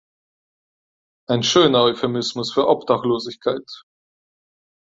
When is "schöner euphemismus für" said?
1.43-2.67